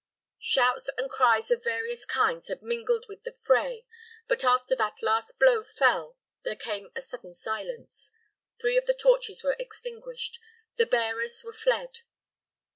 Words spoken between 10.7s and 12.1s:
the bearers were fled.